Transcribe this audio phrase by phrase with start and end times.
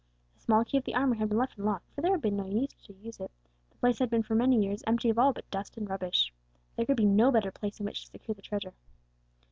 [0.33, 2.23] The small key of the armoury had been left in the lock, for there had
[2.23, 3.29] been no need to use it,
[3.69, 6.33] the place had been for many years empty of all but dust and rubbish.
[6.75, 8.73] There could be no better place in which to secure the treasure.